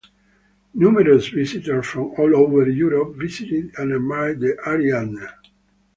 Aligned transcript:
Numerous 0.73 1.27
visitors 1.27 1.85
from 1.85 2.15
all 2.17 2.35
over 2.35 2.67
Europe 2.67 3.15
visited 3.17 3.71
and 3.77 3.91
admired 3.93 4.39
the 4.39 4.57
Ariadne. 4.65 5.27